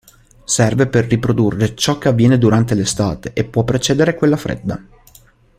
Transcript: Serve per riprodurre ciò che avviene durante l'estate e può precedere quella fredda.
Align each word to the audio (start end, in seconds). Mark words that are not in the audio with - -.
Serve 0.45 0.87
per 0.87 1.05
riprodurre 1.05 1.75
ciò 1.75 1.99
che 1.99 2.07
avviene 2.07 2.39
durante 2.39 2.73
l'estate 2.73 3.33
e 3.33 3.43
può 3.43 3.63
precedere 3.63 4.15
quella 4.15 4.35
fredda. 4.35 4.83